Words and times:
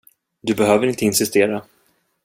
Du 0.41 0.53
behöver 0.55 0.87
inte 0.87 1.05
insistera. 1.05 1.63